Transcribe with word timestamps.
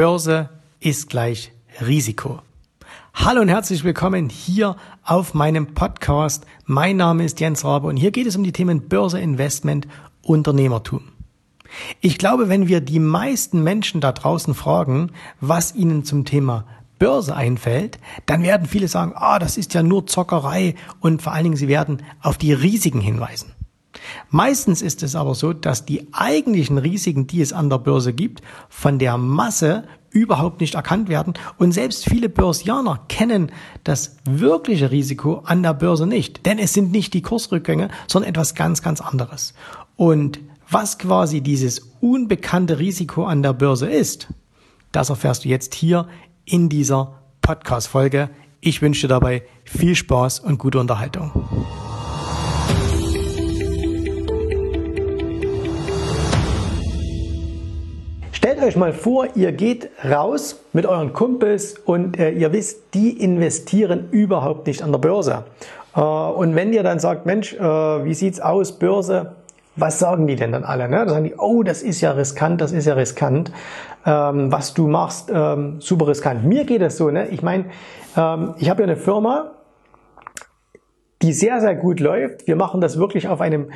Börse 0.00 0.48
ist 0.80 1.10
gleich 1.10 1.52
Risiko. 1.86 2.38
Hallo 3.12 3.42
und 3.42 3.50
herzlich 3.50 3.84
willkommen 3.84 4.30
hier 4.30 4.76
auf 5.04 5.34
meinem 5.34 5.74
Podcast. 5.74 6.46
Mein 6.64 6.96
Name 6.96 7.22
ist 7.22 7.38
Jens 7.38 7.66
Rabe 7.66 7.86
und 7.86 7.98
hier 7.98 8.10
geht 8.10 8.26
es 8.26 8.34
um 8.34 8.42
die 8.42 8.52
Themen 8.52 8.88
Börse, 8.88 9.20
Investment, 9.20 9.86
Unternehmertum. 10.22 11.02
Ich 12.00 12.16
glaube, 12.16 12.48
wenn 12.48 12.66
wir 12.66 12.80
die 12.80 12.98
meisten 12.98 13.62
Menschen 13.62 14.00
da 14.00 14.12
draußen 14.12 14.54
fragen, 14.54 15.10
was 15.42 15.74
ihnen 15.74 16.02
zum 16.02 16.24
Thema 16.24 16.64
Börse 16.98 17.36
einfällt, 17.36 17.98
dann 18.24 18.42
werden 18.42 18.66
viele 18.66 18.88
sagen, 18.88 19.12
ah, 19.14 19.38
das 19.38 19.58
ist 19.58 19.74
ja 19.74 19.82
nur 19.82 20.06
Zockerei 20.06 20.76
und 21.00 21.20
vor 21.20 21.34
allen 21.34 21.44
Dingen 21.44 21.56
sie 21.56 21.68
werden 21.68 22.02
auf 22.22 22.38
die 22.38 22.54
Risiken 22.54 23.02
hinweisen. 23.02 23.52
Meistens 24.30 24.82
ist 24.82 25.02
es 25.02 25.14
aber 25.14 25.34
so, 25.34 25.52
dass 25.52 25.84
die 25.84 26.08
eigentlichen 26.12 26.78
Risiken, 26.78 27.26
die 27.26 27.40
es 27.40 27.52
an 27.52 27.70
der 27.70 27.78
Börse 27.78 28.12
gibt, 28.12 28.42
von 28.68 28.98
der 28.98 29.16
Masse 29.16 29.84
überhaupt 30.10 30.60
nicht 30.60 30.74
erkannt 30.74 31.08
werden. 31.08 31.34
Und 31.56 31.72
selbst 31.72 32.04
viele 32.04 32.28
Börsianer 32.28 33.00
kennen 33.08 33.52
das 33.84 34.16
wirkliche 34.24 34.90
Risiko 34.90 35.42
an 35.44 35.62
der 35.62 35.74
Börse 35.74 36.06
nicht. 36.06 36.46
Denn 36.46 36.58
es 36.58 36.72
sind 36.72 36.92
nicht 36.92 37.14
die 37.14 37.22
Kursrückgänge, 37.22 37.88
sondern 38.08 38.30
etwas 38.30 38.54
ganz, 38.54 38.82
ganz 38.82 39.00
anderes. 39.00 39.54
Und 39.96 40.40
was 40.68 40.98
quasi 40.98 41.40
dieses 41.40 41.80
unbekannte 42.00 42.78
Risiko 42.78 43.24
an 43.24 43.42
der 43.42 43.52
Börse 43.52 43.90
ist, 43.90 44.28
das 44.92 45.10
erfährst 45.10 45.44
du 45.44 45.48
jetzt 45.48 45.74
hier 45.74 46.08
in 46.44 46.68
dieser 46.68 47.20
Podcast-Folge. 47.42 48.30
Ich 48.60 48.82
wünsche 48.82 49.02
dir 49.02 49.08
dabei 49.08 49.42
viel 49.64 49.94
Spaß 49.94 50.40
und 50.40 50.58
gute 50.58 50.78
Unterhaltung. 50.78 51.89
Stellt 58.60 58.74
euch 58.74 58.78
mal 58.78 58.92
vor, 58.92 59.26
ihr 59.36 59.52
geht 59.52 59.88
raus 60.04 60.60
mit 60.74 60.84
euren 60.84 61.14
Kumpels 61.14 61.78
und 61.78 62.18
äh, 62.18 62.28
ihr 62.32 62.52
wisst, 62.52 62.92
die 62.92 63.08
investieren 63.08 64.08
überhaupt 64.10 64.66
nicht 64.66 64.82
an 64.82 64.92
der 64.92 64.98
Börse. 64.98 65.44
Äh, 65.96 66.00
und 66.02 66.54
wenn 66.54 66.70
ihr 66.74 66.82
dann 66.82 66.98
sagt, 66.98 67.24
Mensch, 67.24 67.54
äh, 67.54 67.58
wie 67.58 68.12
sieht's 68.12 68.38
aus, 68.38 68.72
Börse? 68.72 69.32
Was 69.76 69.98
sagen 69.98 70.26
die 70.26 70.36
denn 70.36 70.52
dann 70.52 70.64
alle? 70.64 70.90
Ne? 70.90 71.06
Da 71.06 71.08
sagen 71.08 71.24
die, 71.24 71.36
oh, 71.38 71.62
das 71.62 71.80
ist 71.80 72.02
ja 72.02 72.10
riskant, 72.10 72.60
das 72.60 72.72
ist 72.72 72.84
ja 72.84 72.92
riskant. 72.92 73.50
Ähm, 74.04 74.52
was 74.52 74.74
du 74.74 74.88
machst, 74.88 75.32
ähm, 75.32 75.76
super 75.80 76.08
riskant. 76.08 76.44
Mir 76.44 76.66
geht 76.66 76.82
es 76.82 76.98
so, 76.98 77.08
ne? 77.08 77.28
Ich 77.28 77.40
meine, 77.40 77.64
ähm, 78.14 78.52
ich 78.58 78.68
habe 78.68 78.82
ja 78.82 78.88
eine 78.88 78.96
Firma, 78.98 79.52
die 81.22 81.32
sehr, 81.32 81.60
sehr 81.60 81.74
gut 81.74 82.00
läuft. 82.00 82.46
Wir 82.46 82.56
machen 82.56 82.80
das 82.80 82.98
wirklich 82.98 83.28
auf 83.28 83.40
einem, 83.40 83.70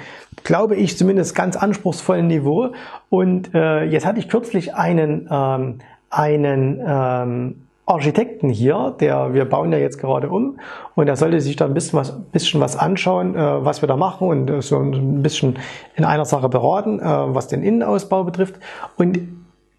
glaube 0.44 0.76
ich, 0.76 0.96
zumindest 0.96 1.34
ganz 1.34 1.56
anspruchsvollen 1.56 2.26
Niveau. 2.26 2.70
Und 3.10 3.54
äh, 3.54 3.84
jetzt 3.84 4.06
hatte 4.06 4.18
ich 4.18 4.28
kürzlich 4.28 4.74
einen, 4.74 5.28
ähm, 5.30 5.80
einen 6.10 6.82
ähm, 6.86 7.54
Architekten 7.86 8.48
hier, 8.48 8.94
der 8.98 9.34
wir 9.34 9.44
bauen 9.44 9.70
ja 9.70 9.78
jetzt 9.78 9.98
gerade 9.98 10.30
um 10.30 10.58
und 10.94 11.06
er 11.06 11.16
sollte 11.16 11.42
sich 11.42 11.56
da 11.56 11.66
ein 11.66 11.74
bisschen 11.74 11.98
was, 11.98 12.18
bisschen 12.32 12.60
was 12.60 12.78
anschauen, 12.78 13.34
äh, 13.36 13.64
was 13.64 13.82
wir 13.82 13.88
da 13.88 13.96
machen 13.96 14.26
und 14.28 14.50
äh, 14.50 14.62
so 14.62 14.78
ein 14.78 15.22
bisschen 15.22 15.58
in 15.94 16.06
einer 16.06 16.24
Sache 16.24 16.48
beraten, 16.48 16.98
äh, 16.98 17.04
was 17.04 17.48
den 17.48 17.62
Innenausbau 17.62 18.24
betrifft. 18.24 18.54
Und 18.96 19.18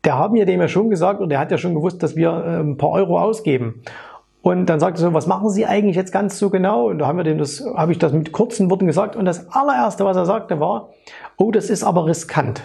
der 0.03 0.19
haben 0.19 0.33
mir 0.33 0.45
dem 0.45 0.61
ja 0.61 0.67
schon 0.67 0.91
gesagt 0.91 1.19
und 1.19 1.29
der 1.29 1.39
hat 1.39 1.49
ja 1.49 1.57
schon 1.57 1.73
gewusst, 1.73 2.03
dass 2.03 2.15
wir 2.15 2.29
äh, 2.29 2.59
ein 2.59 2.77
paar 2.77 2.91
Euro 2.91 3.19
ausgeben. 3.19 3.81
Und 4.45 4.67
dann 4.67 4.79
sagte 4.79 5.01
er 5.01 5.07
so, 5.07 5.13
was 5.15 5.25
machen 5.25 5.49
Sie 5.49 5.65
eigentlich 5.65 5.95
jetzt 5.95 6.11
ganz 6.11 6.37
so 6.37 6.51
genau? 6.51 6.89
Und 6.89 6.99
da 6.99 7.07
haben 7.07 7.17
wir 7.17 7.23
dem 7.23 7.39
das, 7.39 7.65
habe 7.75 7.91
ich 7.91 7.97
das 7.97 8.13
mit 8.13 8.31
kurzen 8.31 8.69
Worten 8.69 8.85
gesagt. 8.85 9.15
Und 9.15 9.25
das 9.25 9.51
allererste, 9.51 10.05
was 10.05 10.15
er 10.15 10.27
sagte, 10.27 10.59
war, 10.59 10.89
oh, 11.37 11.49
das 11.49 11.71
ist 11.71 11.83
aber 11.83 12.05
riskant. 12.05 12.61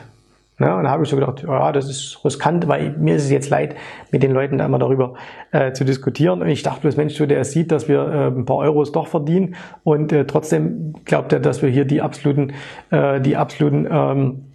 Ja, 0.58 0.76
und 0.76 0.84
da 0.84 0.90
habe 0.90 1.04
ich 1.04 1.08
so 1.08 1.16
gedacht, 1.16 1.42
ja, 1.42 1.72
das 1.72 1.88
ist 1.88 2.22
riskant, 2.22 2.68
weil 2.68 2.90
mir 2.98 3.16
ist 3.16 3.24
es 3.24 3.30
jetzt 3.30 3.48
leid, 3.48 3.76
mit 4.10 4.22
den 4.22 4.32
Leuten 4.32 4.58
da 4.58 4.66
immer 4.66 4.78
darüber 4.78 5.14
äh, 5.52 5.72
zu 5.72 5.86
diskutieren. 5.86 6.42
Und 6.42 6.48
ich 6.48 6.62
dachte 6.62 6.82
bloß, 6.82 6.98
Mensch, 6.98 7.14
so 7.14 7.24
der 7.24 7.42
sieht, 7.46 7.72
dass 7.72 7.88
wir 7.88 8.06
äh, 8.06 8.26
ein 8.26 8.44
paar 8.44 8.58
Euros 8.58 8.92
doch 8.92 9.06
verdienen 9.06 9.54
und 9.82 10.12
äh, 10.12 10.26
trotzdem 10.26 10.96
glaubt 11.06 11.32
er, 11.32 11.40
dass 11.40 11.62
wir 11.62 11.70
hier 11.70 11.86
die 11.86 12.02
absoluten, 12.02 12.52
äh, 12.90 13.22
die 13.22 13.38
absoluten 13.38 13.88
ähm, 13.90 14.52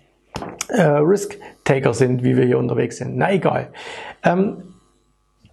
äh, 0.68 0.84
Risk-Taker 0.84 1.96
sind, 1.96 2.24
wie 2.24 2.38
wir 2.38 2.46
hier 2.46 2.60
unterwegs 2.60 2.98
sind. 2.98 3.18
Na 3.18 3.34
egal. 3.34 3.70
Ähm, 4.24 4.75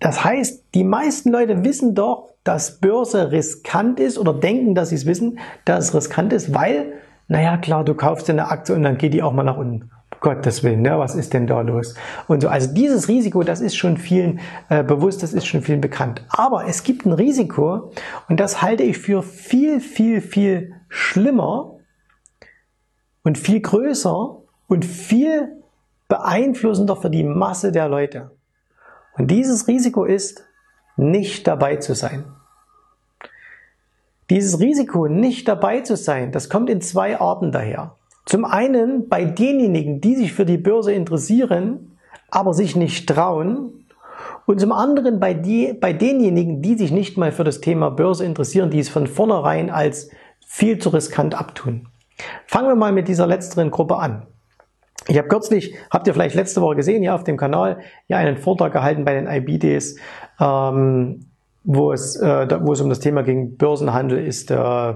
das 0.03 0.25
heißt, 0.25 0.65
die 0.75 0.83
meisten 0.83 1.31
Leute 1.31 1.65
wissen 1.65 1.95
doch, 1.95 2.31
dass 2.43 2.81
Börse 2.81 3.31
riskant 3.31 4.01
ist 4.01 4.19
oder 4.19 4.35
denken, 4.35 4.75
dass 4.75 4.89
sie 4.89 4.97
es 4.97 5.07
wissen, 5.07 5.39
dass 5.65 5.87
es 5.87 5.95
riskant 5.95 6.33
ist, 6.33 6.53
weil, 6.53 6.95
naja, 7.29 7.57
klar, 7.57 7.85
du 7.85 7.95
kaufst 7.95 8.29
eine 8.29 8.51
Aktie 8.51 8.75
und 8.75 8.83
dann 8.83 8.99
geht 8.99 9.15
die 9.15 9.23
auch 9.23 9.33
mal 9.33 9.45
nach 9.45 9.57
unten. 9.57 9.91
Gottes 10.21 10.63
Willen, 10.63 10.83
ne? 10.83 10.99
was 10.99 11.15
ist 11.15 11.33
denn 11.35 11.47
da 11.47 11.61
los? 11.63 11.95
Und 12.29 12.43
so, 12.43 12.49
also 12.49 12.73
dieses 12.73 13.09
Risiko, 13.09 13.43
das 13.43 13.61
ist 13.61 13.77
schon 13.77 13.97
vielen 13.97 14.41
äh, 14.69 14.85
bewusst, 14.85 15.23
das 15.23 15.33
ist 15.33 15.47
schon 15.47 15.63
vielen 15.63 15.81
bekannt. 15.81 16.25
Aber 16.29 16.67
es 16.67 16.83
gibt 16.83 17.07
ein 17.07 17.13
Risiko 17.13 17.93
und 18.29 18.39
das 18.39 18.63
halte 18.63 18.83
ich 18.83 18.99
für 18.99 19.23
viel, 19.23 19.81
viel, 19.81 20.21
viel 20.21 20.75
schlimmer 20.89 21.77
und 23.23 23.39
viel 23.39 23.61
größer 23.61 24.37
und 24.69 24.85
viel 24.85 25.63
beeinflussender 26.09 26.97
für 26.97 27.11
die 27.11 27.25
Masse 27.25 27.73
der 27.73 27.89
Leute. 27.89 28.31
Und 29.17 29.31
dieses 29.31 29.69
Risiko 29.69 30.05
ist, 30.05 30.45
nicht 30.97 31.47
dabei 31.47 31.77
zu 31.77 31.95
sein. 31.95 32.25
Dieses 34.31 34.61
Risiko, 34.61 35.09
nicht 35.09 35.49
dabei 35.49 35.81
zu 35.81 35.97
sein, 35.97 36.33
das 36.33 36.49
kommt 36.49 36.71
in 36.71 36.81
zwei 36.81 37.21
Arten 37.21 37.53
daher. 37.53 37.97
Zum 38.25 38.45
einen 38.45 39.09
bei 39.09 39.25
denjenigen, 39.25 40.01
die 40.01 40.17
sich 40.17 40.33
für 40.33 40.47
die 40.47 40.59
Börse 40.59 40.93
interessieren, 40.93 41.99
aber 42.31 42.55
sich 42.55 42.77
nicht 42.77 43.09
trauen. 43.09 43.87
Und 44.47 44.61
zum 44.61 44.73
anderen 44.73 45.21
bei, 45.21 45.35
die, 45.35 45.73
bei 45.73 45.93
denjenigen, 45.93 46.63
die 46.63 46.77
sich 46.77 46.93
nicht 46.93 47.17
mal 47.17 47.33
für 47.33 47.45
das 47.45 47.61
Thema 47.61 47.91
Börse 47.91 48.25
interessieren, 48.25 48.71
die 48.71 48.79
es 48.79 48.89
von 48.89 49.07
vornherein 49.07 49.71
als 49.71 50.11
viel 50.47 50.79
zu 50.79 50.91
riskant 50.91 51.35
abtun. 51.35 51.89
Fangen 52.47 52.69
wir 52.69 52.77
mal 52.77 52.93
mit 52.93 53.09
dieser 53.09 53.27
letzteren 53.27 53.71
Gruppe 53.71 53.97
an. 53.97 54.27
Ich 55.09 55.19
habe 55.19 55.29
kürzlich, 55.29 55.75
habt 55.91 56.07
ihr 56.07 56.15
vielleicht 56.15 56.35
letzte 56.35 56.61
Woche 56.61 56.77
gesehen, 56.77 57.03
hier 57.03 57.15
auf 57.15 57.25
dem 57.25 57.37
Kanal, 57.37 57.79
ja 58.09 58.19
einen 58.19 58.37
Vortrag 58.37 58.73
gehalten 58.73 59.05
bei 59.05 59.15
den 59.15 59.27
IB-Days, 59.27 59.99
ähm, 60.41 61.27
wo, 61.65 61.93
es, 61.93 62.17
äh, 62.17 62.47
wo 62.63 62.73
es 62.73 62.81
um 62.81 62.89
das 62.89 63.01
Thema 63.01 63.23
ging, 63.23 63.57
Börsenhandel 63.57 64.25
ist 64.25 64.51
äh, 64.51 64.95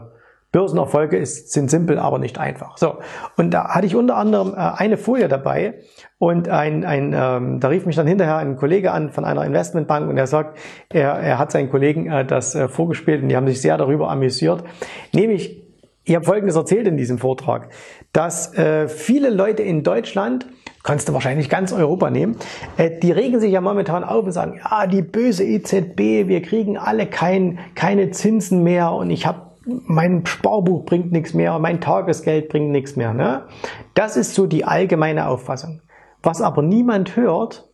Börsenerfolge 0.56 1.19
ist, 1.19 1.53
sind 1.53 1.71
simpel, 1.71 1.99
aber 1.99 2.19
nicht 2.19 2.39
einfach. 2.39 2.78
So, 2.78 2.95
und 3.37 3.50
da 3.50 3.75
hatte 3.75 3.87
ich 3.87 3.95
unter 3.95 4.16
anderem 4.16 4.55
äh, 4.55 4.56
eine 4.56 4.97
Folie 4.97 5.28
dabei 5.28 5.81
und 6.16 6.49
ein, 6.49 6.84
ein 6.87 7.15
ähm, 7.15 7.61
da 7.61 7.69
rief 7.69 7.84
mich 7.84 7.95
dann 7.97 8.06
hinterher 8.06 8.39
ein 8.39 8.56
Kollege 8.56 8.93
an 8.93 9.11
von 9.11 9.27
einer 9.27 9.45
Investmentbank 9.45 10.09
und 10.09 10.16
er 10.16 10.27
sagt, 10.27 10.56
er, 10.89 11.11
er 11.12 11.39
hat 11.39 11.50
seinen 11.50 11.69
Kollegen 11.69 12.11
äh, 12.11 12.25
das 12.25 12.55
äh, 12.55 12.69
vorgespielt 12.69 13.22
und 13.22 13.28
die 13.28 13.37
haben 13.37 13.47
sich 13.47 13.61
sehr 13.61 13.77
darüber 13.77 14.09
amüsiert. 14.09 14.65
Nämlich, 15.12 15.66
ich 16.06 16.15
habe 16.15 16.25
Folgendes 16.25 16.55
erzählt 16.55 16.87
in 16.87 16.97
diesem 16.97 17.19
Vortrag, 17.19 17.69
dass 18.12 18.55
äh, 18.55 18.89
viele 18.89 19.28
Leute 19.28 19.65
in 19.65 19.83
Deutschland, 19.83 20.47
kannst 20.84 21.09
du 21.09 21.12
wahrscheinlich 21.12 21.50
ganz 21.50 21.72
Europa 21.72 22.11
nehmen, 22.11 22.37
äh, 22.77 22.97
die 23.00 23.11
regen 23.11 23.41
sich 23.41 23.50
ja 23.50 23.61
momentan 23.61 24.05
auf 24.05 24.25
und 24.25 24.31
sagen, 24.31 24.61
ja, 24.62 24.87
die 24.87 25.03
böse 25.03 25.45
EZB, 25.45 26.28
wir 26.28 26.43
kriegen 26.43 26.78
alle 26.78 27.06
kein, 27.06 27.59
keine 27.75 28.12
Zinsen 28.12 28.62
mehr 28.62 28.93
und 28.93 29.11
ich 29.11 29.27
habe 29.27 29.47
mein 29.66 30.25
Sparbuch 30.25 30.84
bringt 30.84 31.11
nichts 31.11 31.34
mehr, 31.34 31.59
mein 31.59 31.81
Tagesgeld 31.81 32.50
bringt 32.50 32.71
nichts 32.71 32.95
mehr. 32.95 33.12
Ne? 33.12 33.47
Das 33.95 34.16
ist 34.16 34.34
so 34.34 34.47
die 34.47 34.65
allgemeine 34.65 35.27
Auffassung. 35.27 35.83
Was 36.22 36.41
aber 36.41 36.62
niemand 36.62 37.16
hört, 37.16 37.69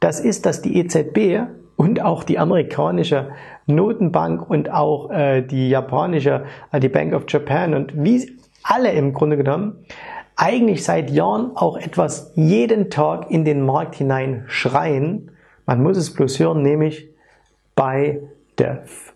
das 0.00 0.18
ist, 0.18 0.44
dass 0.44 0.60
die 0.60 0.76
EZB 0.76 1.46
und 1.76 2.02
auch 2.02 2.24
die 2.24 2.40
amerikanische 2.40 3.30
Notenbank 3.66 4.48
und 4.48 4.70
auch 4.70 5.10
äh, 5.10 5.42
die 5.42 5.68
japanische, 5.68 6.44
äh, 6.72 6.80
die 6.80 6.88
Bank 6.88 7.14
of 7.14 7.24
Japan 7.28 7.74
und 7.74 7.92
wie 8.02 8.38
alle 8.62 8.92
im 8.92 9.12
Grunde 9.12 9.36
genommen 9.36 9.84
eigentlich 10.36 10.84
seit 10.84 11.10
Jahren 11.10 11.56
auch 11.56 11.76
etwas 11.78 12.32
jeden 12.34 12.90
Tag 12.90 13.30
in 13.30 13.44
den 13.44 13.62
Markt 13.64 13.96
hinein 13.96 14.44
schreien. 14.48 15.30
Man 15.64 15.82
muss 15.82 15.96
es 15.96 16.12
bloß 16.12 16.38
hören, 16.38 16.62
nämlich 16.62 17.08
bei 17.74 18.20
Death 18.58 19.14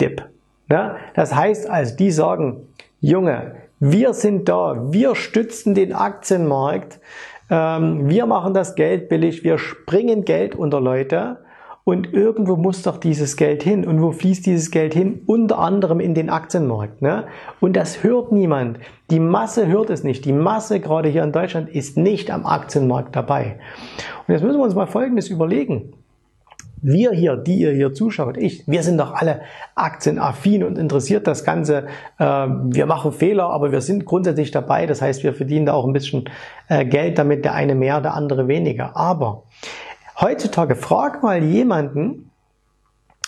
Dip. 0.00 0.22
Ja, 0.70 0.96
das 1.14 1.34
heißt 1.34 1.68
also, 1.68 1.96
die 1.96 2.10
sagen, 2.10 2.68
Junge, 3.00 3.56
wir 3.80 4.12
sind 4.12 4.48
da, 4.48 4.92
wir 4.92 5.14
stützen 5.14 5.74
den 5.74 5.94
Aktienmarkt, 5.94 7.00
ähm, 7.48 8.08
wir 8.08 8.26
machen 8.26 8.52
das 8.52 8.74
Geld 8.74 9.08
billig, 9.08 9.44
wir 9.44 9.56
springen 9.56 10.24
Geld 10.24 10.54
unter 10.54 10.80
Leute 10.80 11.38
und 11.88 12.12
irgendwo 12.12 12.56
muss 12.56 12.82
doch 12.82 12.98
dieses 12.98 13.38
Geld 13.38 13.62
hin. 13.62 13.86
Und 13.86 14.02
wo 14.02 14.12
fließt 14.12 14.44
dieses 14.44 14.70
Geld 14.70 14.92
hin? 14.92 15.22
Unter 15.24 15.58
anderem 15.58 16.00
in 16.00 16.12
den 16.12 16.28
Aktienmarkt. 16.28 17.00
Ne? 17.00 17.24
Und 17.60 17.76
das 17.76 18.02
hört 18.04 18.30
niemand. 18.30 18.78
Die 19.08 19.18
Masse 19.18 19.66
hört 19.68 19.88
es 19.88 20.04
nicht. 20.04 20.26
Die 20.26 20.34
Masse, 20.34 20.80
gerade 20.80 21.08
hier 21.08 21.22
in 21.22 21.32
Deutschland, 21.32 21.70
ist 21.70 21.96
nicht 21.96 22.30
am 22.30 22.44
Aktienmarkt 22.44 23.16
dabei. 23.16 23.58
Und 24.26 24.34
jetzt 24.34 24.44
müssen 24.44 24.58
wir 24.58 24.64
uns 24.64 24.74
mal 24.74 24.86
Folgendes 24.86 25.30
überlegen. 25.30 25.94
Wir 26.82 27.12
hier, 27.12 27.36
die 27.36 27.56
ihr 27.56 27.72
hier 27.72 27.94
zuschaut, 27.94 28.36
ich, 28.36 28.68
wir 28.68 28.82
sind 28.82 28.98
doch 28.98 29.14
alle 29.14 29.40
aktienaffin 29.74 30.64
und 30.64 30.76
interessiert 30.76 31.26
das 31.26 31.42
Ganze. 31.42 31.86
Äh, 32.18 32.24
wir 32.24 32.84
machen 32.84 33.12
Fehler, 33.12 33.48
aber 33.48 33.72
wir 33.72 33.80
sind 33.80 34.04
grundsätzlich 34.04 34.50
dabei. 34.50 34.84
Das 34.84 35.00
heißt, 35.00 35.24
wir 35.24 35.32
verdienen 35.32 35.64
da 35.64 35.72
auch 35.72 35.86
ein 35.86 35.94
bisschen 35.94 36.28
äh, 36.68 36.84
Geld 36.84 37.18
damit, 37.18 37.46
der 37.46 37.54
eine 37.54 37.74
mehr, 37.74 38.02
der 38.02 38.12
andere 38.12 38.46
weniger. 38.46 38.94
Aber 38.94 39.44
Heutzutage 40.20 40.74
frag 40.74 41.22
mal 41.22 41.42
jemanden, 41.42 42.30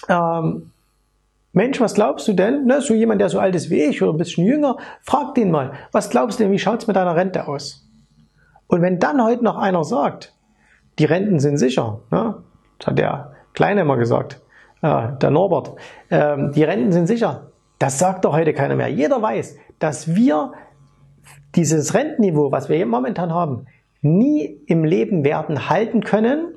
ähm, 0.09 0.73
Mensch, 1.53 1.81
was 1.81 1.95
glaubst 1.95 2.27
du 2.29 2.33
denn? 2.33 2.67
Ne, 2.67 2.81
so 2.81 2.95
jemand, 2.95 3.21
der 3.21 3.29
so 3.29 3.39
alt 3.39 3.55
ist 3.55 3.71
wie 3.71 3.83
ich 3.83 4.03
oder 4.03 4.13
ein 4.13 4.19
bisschen 4.19 4.45
jünger, 4.45 4.77
frag 5.03 5.35
den 5.35 5.51
mal, 5.51 5.73
was 5.93 6.11
glaubst 6.11 6.39
du 6.39 6.45
denn, 6.45 6.53
wie 6.53 6.59
schaut's 6.59 6.87
mit 6.87 6.97
deiner 6.97 7.17
Rente 7.17 7.49
aus? 7.49 7.87
Und 8.67 8.83
wenn 8.83 8.99
dann 8.99 9.23
heute 9.23 9.45
noch 9.45 9.57
einer 9.57 9.85
sagt, 9.85 10.33
die 10.99 11.05
Renten 11.05 11.41
sind 11.41 11.59
sicher, 11.59 12.01
ne? 12.11 12.37
das 12.79 12.89
hat 12.89 12.99
der 12.99 13.33
Kleine 13.53 13.81
immer 13.81 13.97
gesagt, 13.97 14.41
äh, 14.83 15.09
der 15.21 15.31
Norbert, 15.31 15.75
äh, 16.09 16.37
die 16.51 16.63
Renten 16.63 16.93
sind 16.93 17.07
sicher, 17.07 17.51
das 17.79 17.99
sagt 17.99 18.25
doch 18.25 18.33
heute 18.33 18.53
keiner 18.53 18.77
mehr. 18.77 18.89
Jeder 18.89 19.21
weiß, 19.21 19.57
dass 19.79 20.15
wir 20.15 20.53
dieses 21.57 21.95
Rentenniveau, 21.95 22.53
was 22.53 22.69
wir 22.69 22.85
momentan 22.87 23.33
haben, 23.35 23.67
nie 24.03 24.45
im 24.67 24.85
Leben 24.85 25.25
werden 25.25 25.69
halten 25.69 26.05
können, 26.05 26.55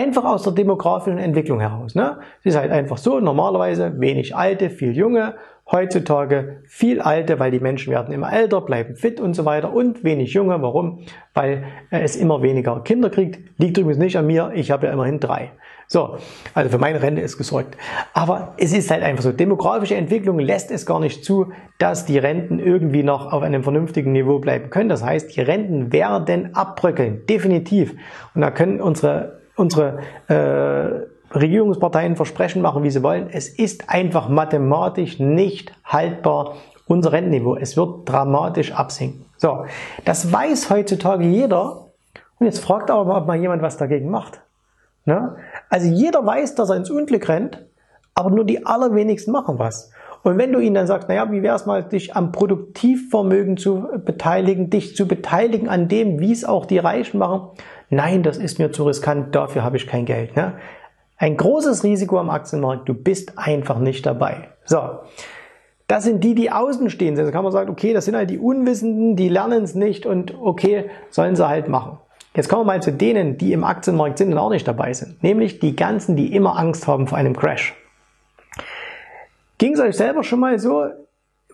Einfach 0.00 0.24
aus 0.24 0.44
der 0.44 0.54
demografischen 0.54 1.18
Entwicklung 1.18 1.60
heraus. 1.60 1.94
Ne? 1.94 2.20
Es 2.40 2.54
ist 2.54 2.58
halt 2.58 2.70
einfach 2.70 2.96
so, 2.96 3.20
normalerweise 3.20 4.00
wenig 4.00 4.34
Alte, 4.34 4.70
viel 4.70 4.96
Junge, 4.96 5.34
heutzutage 5.70 6.62
viel 6.66 7.02
Alte, 7.02 7.38
weil 7.38 7.50
die 7.50 7.60
Menschen 7.60 7.92
werden 7.92 8.14
immer 8.14 8.32
älter, 8.32 8.62
bleiben 8.62 8.96
fit 8.96 9.20
und 9.20 9.34
so 9.34 9.44
weiter 9.44 9.74
und 9.74 10.02
wenig 10.02 10.32
Junge. 10.32 10.62
Warum? 10.62 11.00
Weil 11.34 11.64
es 11.90 12.16
immer 12.16 12.40
weniger 12.40 12.80
Kinder 12.82 13.10
kriegt. 13.10 13.40
Liegt 13.58 13.76
übrigens 13.76 13.98
nicht 13.98 14.16
an 14.16 14.26
mir, 14.26 14.52
ich 14.54 14.70
habe 14.70 14.86
ja 14.86 14.92
immerhin 14.94 15.20
drei. 15.20 15.50
So, 15.86 16.16
also 16.54 16.70
für 16.70 16.78
meine 16.78 17.02
Rente 17.02 17.20
ist 17.20 17.36
gesorgt. 17.36 17.76
Aber 18.14 18.54
es 18.56 18.72
ist 18.72 18.90
halt 18.90 19.02
einfach 19.02 19.22
so, 19.22 19.32
demografische 19.32 19.96
Entwicklung 19.96 20.38
lässt 20.38 20.70
es 20.70 20.86
gar 20.86 21.00
nicht 21.00 21.26
zu, 21.26 21.52
dass 21.78 22.06
die 22.06 22.16
Renten 22.16 22.58
irgendwie 22.58 23.02
noch 23.02 23.30
auf 23.30 23.42
einem 23.42 23.64
vernünftigen 23.64 24.12
Niveau 24.12 24.38
bleiben 24.38 24.70
können. 24.70 24.88
Das 24.88 25.04
heißt, 25.04 25.36
die 25.36 25.42
Renten 25.42 25.92
werden 25.92 26.54
abbröckeln, 26.54 27.26
definitiv. 27.28 27.94
Und 28.34 28.40
da 28.40 28.50
können 28.50 28.80
unsere 28.80 29.39
unsere 29.56 29.98
äh, 30.28 31.36
Regierungsparteien 31.36 32.16
Versprechen 32.16 32.62
machen, 32.62 32.82
wie 32.82 32.90
sie 32.90 33.02
wollen. 33.02 33.28
Es 33.30 33.48
ist 33.48 33.88
einfach 33.88 34.28
mathematisch 34.28 35.18
nicht 35.18 35.72
haltbar, 35.84 36.56
unser 36.86 37.12
Rentenniveau. 37.12 37.56
Es 37.56 37.76
wird 37.76 38.08
dramatisch 38.08 38.72
absinken. 38.72 39.24
So, 39.36 39.64
das 40.04 40.32
weiß 40.32 40.70
heutzutage 40.70 41.24
jeder. 41.24 41.86
Und 42.38 42.46
jetzt 42.46 42.58
fragt 42.58 42.90
aber 42.90 43.04
mal, 43.04 43.20
ob 43.20 43.26
mal 43.26 43.36
jemand 43.38 43.62
was 43.62 43.76
dagegen 43.76 44.10
macht. 44.10 44.40
Ne? 45.04 45.36
Also 45.68 45.88
jeder 45.88 46.24
weiß, 46.24 46.54
dass 46.56 46.70
er 46.70 46.76
ins 46.76 46.90
Unglück 46.90 47.28
rennt, 47.28 47.64
aber 48.14 48.30
nur 48.30 48.44
die 48.44 48.66
allerwenigsten 48.66 49.32
machen 49.32 49.58
was. 49.58 49.92
Und 50.22 50.36
wenn 50.36 50.52
du 50.52 50.58
ihnen 50.58 50.74
dann 50.74 50.86
sagst, 50.86 51.08
naja, 51.08 51.30
wie 51.32 51.42
wäre 51.42 51.56
es 51.56 51.64
mal, 51.64 51.82
dich 51.82 52.14
am 52.14 52.32
Produktivvermögen 52.32 53.56
zu 53.56 53.88
beteiligen, 54.04 54.68
dich 54.68 54.94
zu 54.94 55.08
beteiligen 55.08 55.68
an 55.68 55.88
dem, 55.88 56.20
wie 56.20 56.32
es 56.32 56.44
auch 56.44 56.66
die 56.66 56.78
Reichen 56.78 57.18
machen, 57.18 57.48
nein, 57.90 58.22
das 58.22 58.38
ist 58.38 58.58
mir 58.58 58.72
zu 58.72 58.84
riskant, 58.84 59.34
dafür 59.34 59.62
habe 59.62 59.76
ich 59.76 59.86
kein 59.86 60.06
Geld. 60.06 60.34
Ne? 60.36 60.54
Ein 61.18 61.36
großes 61.36 61.84
Risiko 61.84 62.18
am 62.18 62.30
Aktienmarkt, 62.30 62.88
du 62.88 62.94
bist 62.94 63.36
einfach 63.36 63.78
nicht 63.78 64.06
dabei. 64.06 64.48
So. 64.64 65.00
Das 65.86 66.04
sind 66.04 66.22
die, 66.22 66.36
die 66.36 66.52
außen 66.52 66.88
stehen. 66.88 67.16
Da 67.16 67.30
kann 67.32 67.42
man 67.42 67.52
sagen, 67.52 67.68
okay, 67.68 67.92
das 67.92 68.04
sind 68.04 68.14
halt 68.14 68.30
die 68.30 68.38
Unwissenden, 68.38 69.16
die 69.16 69.28
lernen 69.28 69.64
es 69.64 69.74
nicht 69.74 70.06
und 70.06 70.34
okay, 70.40 70.88
sollen 71.10 71.34
sie 71.34 71.46
halt 71.46 71.68
machen. 71.68 71.98
Jetzt 72.34 72.48
kommen 72.48 72.62
wir 72.62 72.66
mal 72.66 72.82
zu 72.82 72.92
denen, 72.92 73.38
die 73.38 73.52
im 73.52 73.64
Aktienmarkt 73.64 74.18
sind 74.18 74.32
und 74.32 74.38
auch 74.38 74.50
nicht 74.50 74.68
dabei 74.68 74.92
sind. 74.92 75.20
Nämlich 75.22 75.58
die 75.58 75.74
ganzen, 75.74 76.14
die 76.14 76.32
immer 76.32 76.56
Angst 76.56 76.86
haben 76.86 77.08
vor 77.08 77.18
einem 77.18 77.36
Crash. 77.36 77.74
Ging 79.58 79.74
es 79.74 79.80
euch 79.80 79.96
selber 79.96 80.22
schon 80.22 80.38
mal 80.38 80.58
so? 80.58 80.86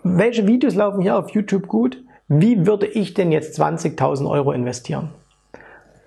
Welche 0.05 0.47
Videos 0.47 0.75
laufen 0.75 1.00
hier 1.00 1.19
auf 1.19 1.31
YouTube 1.31 1.67
gut? 1.67 2.05
Wie 2.29 2.67
würde 2.67 2.87
ich 2.87 3.15
denn 3.15 3.33
jetzt 3.33 3.59
20.000 3.59 4.29
Euro 4.29 4.53
investieren? 4.53 5.11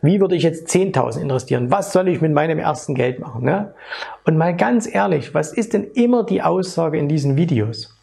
Wie 0.02 0.22
würde 0.22 0.36
ich 0.36 0.44
jetzt 0.44 0.70
10.000 0.70 1.22
investieren? 1.22 1.72
Was 1.72 1.92
soll 1.92 2.08
ich 2.08 2.22
mit 2.22 2.32
meinem 2.32 2.60
ersten 2.60 2.96
Geld 2.96 3.20
machen? 3.20 3.44
Ne? 3.44 3.74
Und 4.26 4.38
mal 4.38 4.56
ganz 4.56 4.88
ehrlich, 4.92 5.34
was 5.34 5.52
ist 5.52 5.74
denn 5.74 5.86
immer 5.94 6.24
die 6.24 6.42
Aussage 6.42 6.98
in 6.98 7.10
diesen 7.10 7.36
Videos? 7.36 7.98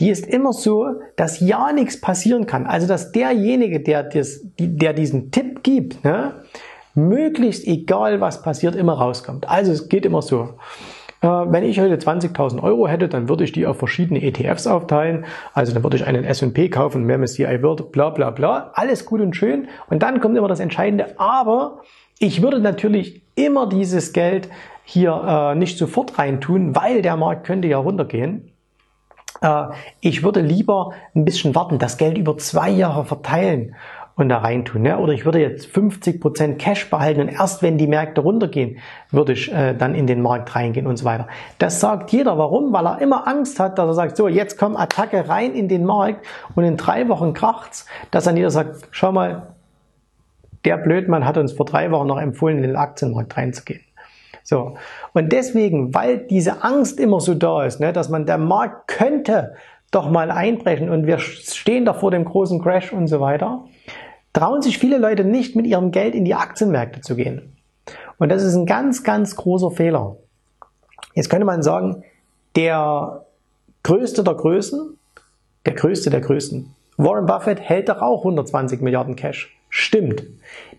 Die 0.00 0.10
ist 0.10 0.26
immer 0.26 0.52
so, 0.52 0.86
dass 1.16 1.40
ja 1.40 1.72
nichts 1.72 2.00
passieren 2.00 2.46
kann. 2.46 2.66
Also 2.66 2.86
dass 2.86 3.12
derjenige, 3.12 3.80
der, 3.80 4.02
das, 4.02 4.40
der 4.58 4.92
diesen 4.92 5.30
Tipp 5.30 5.62
gibt, 5.62 6.04
ne, 6.04 6.34
möglichst 6.94 7.66
egal 7.66 8.20
was 8.20 8.42
passiert, 8.42 8.74
immer 8.74 8.94
rauskommt. 8.94 9.48
Also 9.48 9.72
es 9.72 9.88
geht 9.88 10.04
immer 10.04 10.22
so. 10.22 10.54
Äh, 11.20 11.28
wenn 11.28 11.64
ich 11.64 11.80
heute 11.80 11.96
20.000 11.96 12.62
Euro 12.62 12.88
hätte, 12.88 13.08
dann 13.08 13.28
würde 13.28 13.44
ich 13.44 13.52
die 13.52 13.66
auf 13.66 13.78
verschiedene 13.78 14.22
ETFs 14.22 14.66
aufteilen. 14.66 15.24
Also 15.54 15.72
dann 15.72 15.82
würde 15.82 15.96
ich 15.96 16.06
einen 16.06 16.24
S&P 16.24 16.68
kaufen, 16.68 17.04
mehr 17.04 17.18
MSCI 17.18 17.62
World, 17.62 17.92
bla 17.92 18.10
bla 18.10 18.30
bla. 18.30 18.70
Alles 18.74 19.06
gut 19.06 19.20
und 19.20 19.34
schön. 19.34 19.68
Und 19.88 20.02
dann 20.02 20.20
kommt 20.20 20.36
immer 20.36 20.48
das 20.48 20.60
Entscheidende. 20.60 21.18
Aber 21.18 21.80
ich 22.18 22.42
würde 22.42 22.60
natürlich 22.60 23.22
immer 23.34 23.68
dieses 23.68 24.12
Geld 24.12 24.48
hier 24.84 25.12
äh, 25.26 25.54
nicht 25.54 25.78
sofort 25.78 26.18
reintun, 26.18 26.76
weil 26.76 27.02
der 27.02 27.16
Markt 27.16 27.44
könnte 27.46 27.68
ja 27.68 27.78
runtergehen. 27.78 28.52
Äh, 29.40 29.66
ich 30.00 30.22
würde 30.22 30.40
lieber 30.40 30.92
ein 31.14 31.24
bisschen 31.24 31.54
warten, 31.54 31.78
das 31.78 31.98
Geld 31.98 32.18
über 32.18 32.38
zwei 32.38 32.70
Jahre 32.70 33.04
verteilen 33.04 33.74
und 34.16 34.30
da 34.30 34.38
reintun. 34.38 34.82
Ne? 34.82 34.98
Oder 34.98 35.12
ich 35.12 35.24
würde 35.24 35.40
jetzt 35.40 35.66
50% 35.66 36.56
Cash 36.56 36.90
behalten 36.90 37.20
und 37.20 37.28
erst 37.28 37.62
wenn 37.62 37.76
die 37.76 37.86
Märkte 37.86 38.22
runtergehen, 38.22 38.78
würde 39.10 39.32
ich 39.32 39.52
äh, 39.52 39.74
dann 39.74 39.94
in 39.94 40.06
den 40.06 40.22
Markt 40.22 40.56
reingehen 40.56 40.86
und 40.86 40.96
so 40.96 41.04
weiter. 41.04 41.28
Das 41.58 41.80
sagt 41.80 42.10
jeder. 42.12 42.38
Warum? 42.38 42.72
Weil 42.72 42.86
er 42.86 43.00
immer 43.00 43.28
Angst 43.28 43.60
hat, 43.60 43.78
dass 43.78 43.86
er 43.86 43.94
sagt, 43.94 44.16
so, 44.16 44.26
jetzt 44.26 44.58
kommt 44.58 44.78
Attacke 44.78 45.28
rein 45.28 45.52
in 45.52 45.68
den 45.68 45.84
Markt 45.84 46.26
und 46.54 46.64
in 46.64 46.78
drei 46.78 47.08
Wochen 47.08 47.34
kracht's, 47.34 47.86
dass 48.10 48.24
dann 48.24 48.36
jeder 48.36 48.50
sagt, 48.50 48.88
schau 48.90 49.12
mal, 49.12 49.54
der 50.64 50.78
Blödmann 50.78 51.26
hat 51.26 51.36
uns 51.36 51.52
vor 51.52 51.66
drei 51.66 51.90
Wochen 51.90 52.06
noch 52.08 52.18
empfohlen, 52.18 52.56
in 52.56 52.62
den 52.62 52.76
Aktienmarkt 52.76 53.36
reinzugehen. 53.36 53.82
So. 54.42 54.76
Und 55.12 55.30
deswegen, 55.30 55.94
weil 55.94 56.18
diese 56.18 56.64
Angst 56.64 56.98
immer 56.98 57.20
so 57.20 57.34
da 57.34 57.64
ist, 57.64 57.80
ne, 57.80 57.92
dass 57.92 58.08
man, 58.08 58.24
der 58.24 58.38
Markt 58.38 58.88
könnte 58.88 59.54
doch 59.90 60.10
mal 60.10 60.30
einbrechen 60.30 60.90
und 60.90 61.06
wir 61.06 61.18
stehen 61.18 61.84
da 61.84 61.94
vor 61.94 62.10
dem 62.10 62.24
großen 62.24 62.60
Crash 62.60 62.92
und 62.92 63.06
so 63.06 63.20
weiter, 63.20 63.64
trauen 64.36 64.60
sich 64.60 64.76
viele 64.76 64.98
Leute 64.98 65.24
nicht, 65.24 65.56
mit 65.56 65.66
ihrem 65.66 65.92
Geld 65.92 66.14
in 66.14 66.26
die 66.26 66.34
Aktienmärkte 66.34 67.00
zu 67.00 67.16
gehen. 67.16 67.56
Und 68.18 68.28
das 68.28 68.42
ist 68.42 68.54
ein 68.54 68.66
ganz, 68.66 69.02
ganz 69.02 69.34
großer 69.34 69.70
Fehler. 69.70 70.16
Jetzt 71.14 71.30
könnte 71.30 71.46
man 71.46 71.62
sagen, 71.62 72.04
der 72.54 73.24
größte 73.82 74.24
der 74.24 74.34
Größen, 74.34 74.98
der 75.64 75.72
größte 75.72 76.10
der 76.10 76.20
Größten, 76.20 76.74
Warren 76.98 77.24
Buffett 77.24 77.60
hält 77.60 77.88
doch 77.88 78.02
auch 78.02 78.18
120 78.18 78.82
Milliarden 78.82 79.16
Cash. 79.16 79.56
Stimmt. 79.70 80.24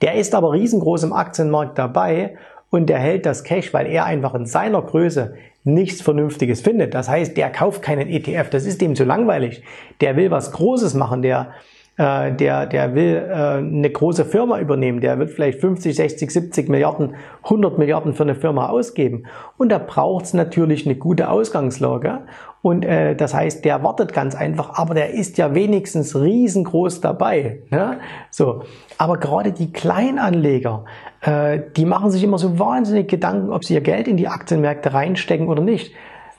Der 0.03 0.13
ist 0.15 0.35
aber 0.35 0.53
riesengroß 0.53 1.01
im 1.03 1.13
Aktienmarkt 1.13 1.79
dabei 1.79 2.37
und 2.69 2.87
der 2.87 2.99
hält 2.99 3.25
das 3.25 3.43
Cash, 3.43 3.73
weil 3.73 3.87
er 3.87 4.05
einfach 4.05 4.35
in 4.35 4.45
seiner 4.45 4.83
Größe 4.83 5.33
nichts 5.63 6.03
Vernünftiges 6.03 6.61
findet. 6.61 6.93
Das 6.93 7.09
heißt, 7.09 7.35
der 7.35 7.49
kauft 7.51 7.81
keinen 7.81 8.07
ETF, 8.07 8.51
das 8.51 8.65
ist 8.65 8.81
dem 8.81 8.95
zu 8.95 9.03
langweilig. 9.03 9.63
Der 10.01 10.15
will 10.15 10.29
was 10.29 10.51
Großes 10.51 10.93
machen, 10.93 11.23
der 11.23 11.53
äh, 11.97 12.31
der, 12.31 12.67
der 12.67 12.93
will 12.93 13.15
äh, 13.29 13.33
eine 13.57 13.89
große 13.89 14.23
Firma 14.23 14.59
übernehmen, 14.59 15.01
der 15.01 15.17
wird 15.17 15.31
vielleicht 15.31 15.59
50, 15.59 15.95
60, 15.95 16.31
70 16.31 16.69
Milliarden, 16.69 17.15
100 17.43 17.77
Milliarden 17.77 18.13
für 18.13 18.23
eine 18.23 18.35
Firma 18.35 18.69
ausgeben. 18.69 19.23
Und 19.57 19.69
da 19.69 19.79
braucht 19.79 20.25
es 20.25 20.33
natürlich 20.33 20.85
eine 20.85 20.95
gute 20.95 21.29
Ausgangslage. 21.29 22.19
Und 22.61 22.85
äh, 22.85 23.15
das 23.15 23.33
heißt, 23.33 23.65
der 23.65 23.83
wartet 23.83 24.13
ganz 24.13 24.35
einfach, 24.35 24.77
aber 24.77 24.93
der 24.93 25.11
ist 25.11 25.37
ja 25.37 25.55
wenigstens 25.55 26.15
riesengroß 26.15 27.01
dabei. 27.01 27.61
Ne? 27.71 27.97
So, 28.29 28.63
aber 28.97 29.17
gerade 29.17 29.51
die 29.51 29.71
Kleinanleger, 29.71 30.85
äh, 31.21 31.59
die 31.75 31.85
machen 31.85 32.11
sich 32.11 32.23
immer 32.23 32.37
so 32.37 32.59
wahnsinnig 32.59 33.07
Gedanken, 33.07 33.51
ob 33.51 33.65
sie 33.65 33.73
ihr 33.73 33.81
Geld 33.81 34.07
in 34.07 34.17
die 34.17 34.27
Aktienmärkte 34.27 34.93
reinstecken 34.93 35.47
oder 35.47 35.63
nicht. 35.63 35.93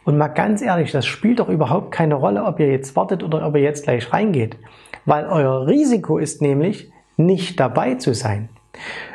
Und 0.04 0.16
mal 0.16 0.28
ganz 0.28 0.62
ehrlich, 0.62 0.92
das 0.92 1.04
spielt 1.04 1.40
doch 1.40 1.48
überhaupt 1.48 1.90
keine 1.90 2.14
Rolle, 2.14 2.44
ob 2.44 2.60
ihr 2.60 2.70
jetzt 2.70 2.96
wartet 2.96 3.22
oder 3.22 3.46
ob 3.46 3.56
ihr 3.56 3.62
jetzt 3.62 3.84
gleich 3.84 4.12
reingeht. 4.12 4.56
Weil 5.08 5.24
euer 5.24 5.66
Risiko 5.66 6.18
ist 6.18 6.42
nämlich, 6.42 6.92
nicht 7.16 7.58
dabei 7.58 7.94
zu 7.94 8.12
sein. 8.12 8.50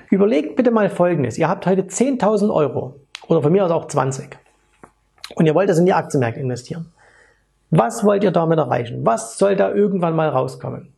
Überlegt 0.09 0.55
bitte 0.55 0.71
mal 0.71 0.89
Folgendes. 0.89 1.37
Ihr 1.37 1.47
habt 1.47 1.67
heute 1.67 1.83
10.000 1.83 2.51
Euro 2.51 2.95
oder 3.27 3.43
von 3.43 3.51
mir 3.51 3.63
aus 3.63 3.69
auch 3.69 3.85
20 3.85 4.35
und 5.35 5.45
ihr 5.45 5.53
wollt 5.53 5.69
das 5.69 5.77
in 5.77 5.85
die 5.85 5.93
Aktienmärkte 5.93 6.39
investieren. 6.39 6.91
Was 7.69 8.03
wollt 8.03 8.23
ihr 8.23 8.31
damit 8.31 8.57
erreichen? 8.57 9.05
Was 9.05 9.37
soll 9.37 9.55
da 9.55 9.71
irgendwann 9.71 10.15
mal 10.15 10.29
rauskommen? 10.29 10.91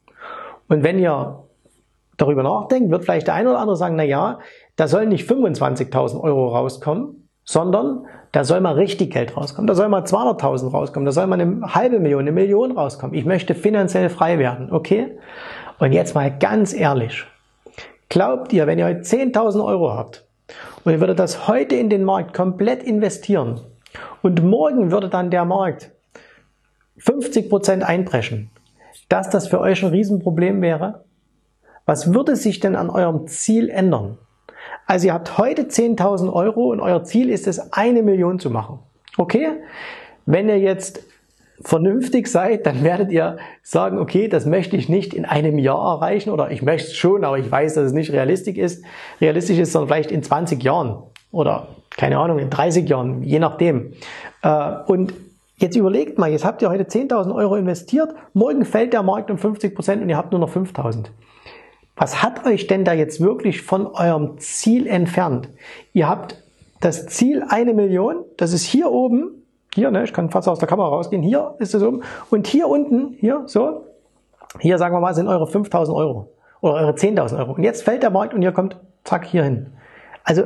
Und 0.70 0.82
wenn 0.82 0.98
ihr 0.98 1.44
darüber 2.16 2.44
nachdenkt, 2.44 2.90
wird 2.90 3.04
vielleicht 3.04 3.28
der 3.28 3.34
eine 3.34 3.50
oder 3.50 3.60
andere 3.60 3.76
sagen, 3.76 3.98
na 3.98 4.04
ja, 4.04 4.40
da 4.78 4.88
sollen 4.88 5.10
nicht 5.10 5.30
25.000 5.30 6.22
Euro 6.22 6.56
rauskommen, 6.56 7.25
sondern 7.46 8.08
da 8.32 8.44
soll 8.44 8.60
mal 8.60 8.74
richtig 8.74 9.14
Geld 9.14 9.38
rauskommen. 9.38 9.68
Da 9.68 9.76
soll 9.76 9.88
mal 9.88 10.02
200.000 10.02 10.72
rauskommen. 10.72 11.06
Da 11.06 11.14
soll 11.14 11.28
mal 11.28 11.40
eine 11.40 11.74
halbe 11.74 12.00
Million, 12.00 12.22
eine 12.22 12.34
Million 12.34 12.72
rauskommen. 12.72 13.16
Ich 13.16 13.24
möchte 13.24 13.56
finanziell 13.56 14.10
frei 14.10 14.40
werden. 14.40 14.74
Okay? 14.74 15.18
Und 15.80 15.94
jetzt 15.94 16.16
mal 16.16 16.38
ganz 16.38 16.74
ehrlich. 16.74 17.24
Glaubt 18.10 18.52
ihr, 18.52 18.68
wenn 18.68 18.80
ihr 18.80 18.86
heute 18.86 19.02
10.000 19.02 19.64
Euro 19.64 19.94
habt 19.94 20.26
und 20.84 20.92
ihr 20.92 21.00
würdet 21.00 21.20
das 21.20 21.48
heute 21.48 21.76
in 21.76 21.90
den 21.90 22.04
Markt 22.04 22.34
komplett 22.34 22.84
investieren 22.84 23.62
und 24.22 24.44
morgen 24.44 24.92
würde 24.92 25.10
dann 25.10 25.32
der 25.32 25.46
Markt 25.46 25.92
50 26.98 27.50
Prozent 27.50 27.84
einbrechen, 27.84 28.50
dass 29.10 29.30
das 29.30 29.48
für 29.48 29.60
euch 29.60 29.84
ein 29.84 29.90
Riesenproblem 29.90 30.62
wäre? 30.62 31.06
Was 31.86 32.14
würde 32.14 32.36
sich 32.36 32.60
denn 32.60 32.76
an 32.76 32.90
eurem 32.90 33.28
Ziel 33.28 33.70
ändern? 33.70 34.18
Also 34.86 35.08
ihr 35.08 35.14
habt 35.14 35.38
heute 35.38 35.64
10.000 35.64 36.32
Euro 36.32 36.72
und 36.72 36.80
euer 36.80 37.04
Ziel 37.04 37.30
ist 37.30 37.48
es, 37.48 37.74
eine 37.74 38.04
Million 38.04 38.40
zu 38.40 38.50
machen. 38.50 38.80
Okay? 39.18 39.48
Wenn 40.26 40.50
ihr 40.50 40.60
jetzt 40.60 41.02
vernünftig 41.62 42.28
seid, 42.28 42.66
dann 42.66 42.84
werdet 42.84 43.12
ihr 43.12 43.38
sagen, 43.64 43.98
okay, 43.98 44.28
das 44.28 44.46
möchte 44.46 44.76
ich 44.76 44.90
nicht 44.90 45.14
in 45.14 45.26
einem 45.26 45.58
Jahr 45.58 45.96
erreichen 45.96 46.30
oder 46.30 46.52
ich 46.52 46.62
möchte 46.62 46.90
es 46.90 46.96
schon, 46.96 47.24
aber 47.24 47.40
ich 47.40 47.50
weiß, 47.50 47.76
dass 47.76 47.86
es 47.86 47.94
nicht 47.94 48.12
realistisch 48.12 48.58
ist, 48.58 48.84
realistisch 49.22 49.58
ist, 49.58 49.72
sondern 49.72 49.88
vielleicht 49.88 50.12
in 50.12 50.22
20 50.22 50.62
Jahren 50.62 51.04
oder 51.32 51.68
keine 51.92 52.18
Ahnung, 52.18 52.40
in 52.40 52.50
30 52.50 52.90
Jahren, 52.90 53.24
je 53.24 53.40
nachdem. 53.40 53.94
Äh, 54.42 54.72
und 54.88 55.14
jetzt 55.58 55.78
überlegt 55.78 56.18
mal, 56.18 56.30
jetzt 56.30 56.44
habt 56.44 56.62
ihr 56.62 56.70
heute 56.70 56.84
10.000 56.84 57.34
Euro 57.34 57.56
investiert, 57.56 58.14
morgen 58.34 58.66
fällt 58.66 58.94
der 58.94 59.04
Markt 59.04 59.32
um 59.32 59.38
50 59.38 59.74
Prozent 59.74 60.02
und 60.02 60.10
ihr 60.10 60.18
habt 60.18 60.32
nur 60.32 60.42
noch 60.42 60.54
5.000. 60.54 61.06
Was 61.96 62.22
hat 62.22 62.46
euch 62.46 62.68
denn 62.68 62.84
da 62.84 62.94
jetzt 62.94 63.22
wirklich 63.22 63.62
von 63.62 63.88
eurem 63.88 64.38
Ziel 64.38 64.88
entfernt? 64.88 65.50
Ihr 65.94 66.10
habt 66.10 66.44
das 66.82 67.08
Ziel 67.08 67.44
eine 67.48 67.74
Million, 67.74 68.26
das 68.38 68.52
ist 68.52 68.64
hier 68.64 68.92
oben, 68.92 69.44
hier, 69.74 69.92
ne, 69.92 70.04
ich 70.04 70.14
kann 70.14 70.30
fast 70.30 70.48
aus 70.48 70.60
der 70.60 70.68
Kamera 70.68 70.90
rausgehen, 70.90 71.24
hier 71.24 71.56
ist 71.60 71.74
es 71.74 71.82
oben 71.82 72.04
und 72.30 72.48
hier 72.48 72.68
unten, 72.68 73.16
hier, 73.20 73.44
so, 73.46 73.86
hier 74.60 74.78
sagen 74.78 74.96
wir 74.96 75.00
mal, 75.00 75.14
sind 75.14 75.28
eure 75.28 75.48
5000 75.48 75.98
Euro 75.98 76.32
oder 76.62 76.76
eure 76.76 76.92
10.000 76.92 77.38
Euro. 77.38 77.54
Und 77.54 77.64
jetzt 77.64 77.84
fällt 77.84 78.04
der 78.04 78.10
Markt 78.10 78.34
und 78.34 78.42
ihr 78.42 78.52
kommt, 78.52 78.78
zack, 79.04 79.26
hier 79.26 79.44
hin. 79.44 79.74
Also 80.24 80.44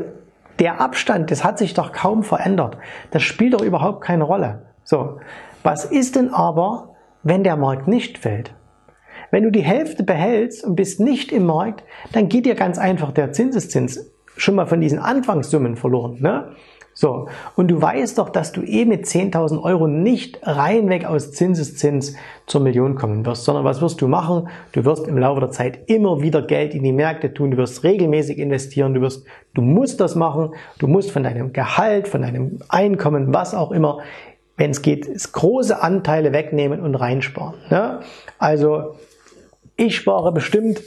der 0.59 0.81
Abstand, 0.81 1.31
das 1.31 1.43
hat 1.43 1.57
sich 1.57 1.73
doch 1.73 1.93
kaum 1.93 2.23
verändert. 2.23 2.77
Das 3.11 3.23
spielt 3.23 3.53
doch 3.53 3.61
überhaupt 3.61 4.01
keine 4.01 4.23
Rolle. 4.23 4.63
So, 4.83 5.19
was 5.63 5.85
ist 5.85 6.15
denn 6.15 6.33
aber, 6.33 6.95
wenn 7.23 7.43
der 7.43 7.55
Markt 7.55 7.87
nicht 7.87 8.17
fällt? 8.17 8.53
Wenn 9.31 9.43
du 9.43 9.51
die 9.51 9.61
Hälfte 9.61 10.03
behältst 10.03 10.63
und 10.63 10.75
bist 10.75 10.99
nicht 10.99 11.31
im 11.31 11.45
Markt, 11.45 11.83
dann 12.13 12.29
geht 12.29 12.45
dir 12.45 12.55
ganz 12.55 12.77
einfach 12.77 13.11
der 13.11 13.31
Zinseszins 13.31 14.11
schon 14.37 14.55
mal 14.55 14.65
von 14.65 14.81
diesen 14.81 14.99
Anfangssummen 14.99 15.75
verloren. 15.75 16.17
Ne? 16.19 16.49
So, 16.93 17.29
und 17.55 17.69
du 17.69 17.81
weißt 17.81 18.17
doch, 18.17 18.27
dass 18.27 18.51
du 18.51 18.61
eh 18.61 18.83
mit 18.83 19.05
10.000 19.05 19.63
Euro 19.63 19.87
nicht 19.87 20.39
reinweg 20.43 21.05
aus 21.05 21.31
Zinseszins 21.31 22.15
zur 22.45 22.59
Million 22.59 22.95
kommen 22.95 23.25
wirst, 23.25 23.45
sondern 23.45 23.63
was 23.63 23.81
wirst 23.81 24.01
du 24.01 24.09
machen? 24.09 24.49
Du 24.73 24.83
wirst 24.83 25.07
im 25.07 25.17
Laufe 25.17 25.39
der 25.39 25.51
Zeit 25.51 25.79
immer 25.85 26.21
wieder 26.21 26.41
Geld 26.41 26.73
in 26.73 26.83
die 26.83 26.91
Märkte 26.91 27.33
tun, 27.33 27.51
du 27.51 27.57
wirst 27.57 27.85
regelmäßig 27.85 28.37
investieren, 28.37 28.93
du 28.93 28.99
wirst, 28.99 29.25
du 29.53 29.61
musst 29.61 30.01
das 30.01 30.15
machen, 30.15 30.51
du 30.79 30.87
musst 30.87 31.11
von 31.11 31.23
deinem 31.23 31.53
Gehalt, 31.53 32.09
von 32.09 32.21
deinem 32.21 32.59
Einkommen, 32.67 33.33
was 33.33 33.55
auch 33.55 33.71
immer, 33.71 33.99
wenn 34.57 34.71
es 34.71 34.81
geht, 34.81 35.07
große 35.31 35.81
Anteile 35.81 36.33
wegnehmen 36.33 36.81
und 36.81 36.95
reinsparen. 36.95 37.55
Ne? 37.69 38.01
Also, 38.39 38.95
ich 39.79 39.95
spare 39.95 40.31
bestimmt, 40.31 40.81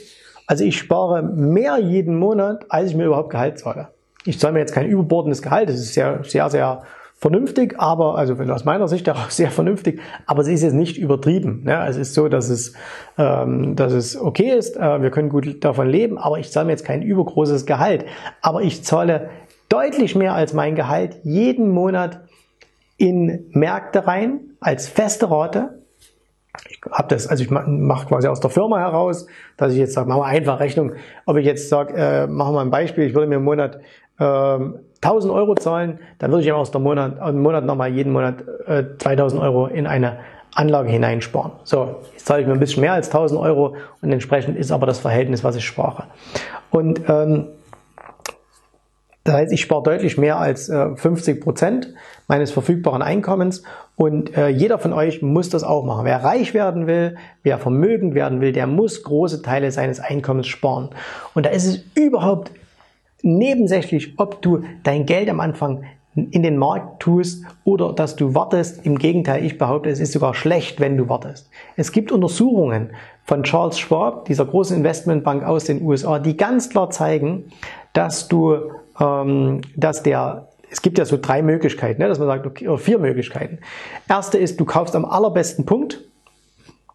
also 0.47 0.63
ich 0.63 0.77
spare 0.77 1.23
mehr 1.23 1.77
jeden 1.79 2.15
Monat, 2.17 2.65
als 2.69 2.91
ich 2.91 2.95
mir 2.95 3.05
überhaupt 3.05 3.31
Gehalt 3.31 3.59
zahle. 3.59 3.89
Ich 4.25 4.39
zahle 4.39 4.53
mir 4.53 4.59
jetzt 4.59 4.73
kein 4.73 4.87
überbordendes 4.87 5.41
Gehalt, 5.41 5.69
das 5.69 5.75
ist 5.75 5.93
sehr, 5.93 6.23
sehr, 6.23 6.49
sehr 6.49 6.83
vernünftig, 7.17 7.79
aber, 7.79 8.17
also 8.17 8.35
aus 8.35 8.65
meiner 8.65 8.87
Sicht 8.87 9.09
auch 9.09 9.29
sehr 9.29 9.49
vernünftig, 9.49 9.99
aber 10.25 10.41
es 10.41 10.47
ist 10.47 10.61
jetzt 10.61 10.73
nicht 10.73 10.97
übertrieben. 10.97 11.63
Ne? 11.63 11.85
Es 11.87 11.97
ist 11.97 12.13
so, 12.13 12.27
dass 12.27 12.49
es, 12.49 12.73
ähm, 13.17 13.75
dass 13.75 13.93
es 13.93 14.19
okay 14.19 14.55
ist, 14.55 14.77
äh, 14.77 15.01
wir 15.01 15.09
können 15.09 15.29
gut 15.29 15.63
davon 15.63 15.89
leben, 15.89 16.17
aber 16.17 16.39
ich 16.39 16.51
zahle 16.51 16.67
mir 16.67 16.73
jetzt 16.73 16.85
kein 16.85 17.01
übergroßes 17.01 17.65
Gehalt. 17.65 18.05
Aber 18.41 18.61
ich 18.61 18.83
zahle 18.83 19.29
deutlich 19.69 20.15
mehr 20.15 20.35
als 20.35 20.53
mein 20.53 20.75
Gehalt 20.75 21.17
jeden 21.23 21.69
Monat 21.69 22.19
in 22.97 23.47
Märkte 23.51 24.05
rein 24.05 24.39
als 24.59 24.87
feste 24.87 25.31
Rate 25.31 25.82
habe 26.91 27.07
das, 27.09 27.27
also 27.27 27.43
ich 27.43 27.49
mache 27.49 28.07
quasi 28.07 28.27
aus 28.27 28.39
der 28.39 28.49
Firma 28.49 28.79
heraus, 28.79 29.27
dass 29.57 29.73
ich 29.73 29.79
jetzt 29.79 29.93
sage, 29.93 30.09
machen 30.09 30.21
wir 30.21 30.25
einfach 30.25 30.59
Rechnung. 30.59 30.93
Ob 31.25 31.37
ich 31.37 31.45
jetzt 31.45 31.69
sage, 31.69 31.93
äh, 31.95 32.27
machen 32.27 32.53
wir 32.55 32.61
ein 32.61 32.71
Beispiel, 32.71 33.05
ich 33.05 33.13
würde 33.13 33.27
mir 33.27 33.35
im 33.35 33.43
Monat 33.43 33.79
äh, 34.19 34.23
1000 35.01 35.33
Euro 35.33 35.55
zahlen, 35.55 35.99
dann 36.19 36.31
würde 36.31 36.43
ich 36.43 36.51
Monat, 36.51 37.19
aus 37.19 37.31
dem 37.31 37.41
Monat 37.41 37.65
nochmal 37.65 37.89
jeden 37.89 38.13
Monat 38.13 38.43
äh, 38.67 38.83
2000 38.97 39.41
Euro 39.41 39.67
in 39.67 39.87
eine 39.87 40.19
Anlage 40.55 40.89
hineinsparen. 40.89 41.53
So, 41.63 42.01
jetzt 42.11 42.25
zahle 42.25 42.41
ich 42.41 42.47
mir 42.47 42.53
ein 42.53 42.59
bisschen 42.59 42.81
mehr 42.81 42.93
als 42.93 43.07
1000 43.07 43.39
Euro 43.39 43.75
und 44.01 44.11
entsprechend 44.11 44.57
ist 44.57 44.71
aber 44.71 44.85
das 44.85 44.99
Verhältnis, 44.99 45.43
was 45.43 45.55
ich 45.55 45.65
spare. 45.65 46.05
Und 46.69 47.01
ähm, 47.09 47.47
das 49.23 49.35
heißt, 49.35 49.53
ich 49.53 49.61
spare 49.61 49.83
deutlich 49.83 50.17
mehr 50.17 50.37
als 50.37 50.69
äh, 50.69 50.95
50 50.95 51.41
Prozent 51.41 51.93
meines 52.27 52.51
verfügbaren 52.51 53.01
Einkommens 53.01 53.63
und 53.95 54.35
äh, 54.35 54.47
jeder 54.49 54.79
von 54.79 54.91
euch 54.91 55.21
muss 55.21 55.49
das 55.49 55.63
auch 55.63 55.85
machen. 55.85 56.05
Wer 56.05 56.23
reich 56.23 56.53
werden 56.53 56.87
will, 56.87 57.15
wer 57.43 57.59
vermögend 57.59 58.15
werden 58.15 58.41
will, 58.41 58.51
der 58.51 58.65
muss 58.65 59.03
große 59.03 59.41
Teile 59.43 59.71
seines 59.71 59.99
Einkommens 59.99 60.47
sparen. 60.47 60.89
Und 61.35 61.45
da 61.45 61.51
ist 61.51 61.65
es 61.65 61.83
überhaupt 61.95 62.51
nebensächlich, 63.21 64.13
ob 64.17 64.41
du 64.41 64.63
dein 64.83 65.05
Geld 65.05 65.29
am 65.29 65.39
Anfang 65.39 65.83
in 66.15 66.43
den 66.43 66.57
Markt 66.57 67.01
tust 67.01 67.43
oder 67.63 67.93
dass 67.93 68.15
du 68.15 68.35
wartest. 68.35 68.85
Im 68.85 68.97
Gegenteil, 68.97 69.45
ich 69.45 69.57
behaupte, 69.57 69.89
es 69.89 69.99
ist 69.99 70.11
sogar 70.11 70.33
schlecht, 70.33 70.79
wenn 70.79 70.97
du 70.97 71.09
wartest. 71.09 71.49
Es 71.75 71.91
gibt 71.91 72.11
Untersuchungen 72.11 72.91
von 73.23 73.43
Charles 73.43 73.79
Schwab, 73.79 74.25
dieser 74.25 74.45
großen 74.45 74.77
Investmentbank 74.77 75.43
aus 75.43 75.65
den 75.65 75.81
USA, 75.81 76.19
die 76.19 76.35
ganz 76.35 76.69
klar 76.69 76.89
zeigen, 76.89 77.45
dass 77.93 78.27
du 78.27 78.57
ähm, 78.99 79.61
dass 79.75 80.03
der 80.03 80.47
es 80.73 80.81
gibt 80.81 80.97
ja 80.97 81.05
so 81.05 81.17
drei 81.21 81.43
Möglichkeiten, 81.43 82.01
ne, 82.01 82.07
dass 82.07 82.17
man 82.17 82.27
sagt, 82.27 82.47
okay, 82.47 82.67
vier 82.77 82.97
Möglichkeiten. 82.97 83.59
Erste 84.09 84.39
ist, 84.39 84.59
du 84.59 84.65
kaufst 84.65 84.95
am 84.95 85.05
allerbesten 85.05 85.65
Punkt. 85.65 86.03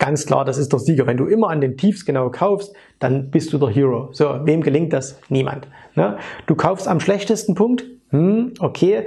Ganz 0.00 0.26
klar, 0.26 0.44
das 0.44 0.58
ist 0.58 0.72
der 0.72 0.80
Sieger. 0.80 1.06
Wenn 1.06 1.16
du 1.16 1.26
immer 1.26 1.48
an 1.50 1.60
den 1.60 1.76
Tiefs 1.76 2.04
genau 2.04 2.28
kaufst, 2.30 2.72
dann 2.98 3.30
bist 3.30 3.52
du 3.52 3.58
der 3.58 3.68
Hero. 3.68 4.08
So, 4.12 4.40
wem 4.44 4.62
gelingt 4.62 4.92
das? 4.92 5.20
Niemand. 5.28 5.68
Ne? 5.94 6.18
Du 6.46 6.56
kaufst 6.56 6.88
am 6.88 6.98
schlechtesten 6.98 7.54
Punkt. 7.54 7.84
Hm, 8.10 8.54
okay. 8.58 9.06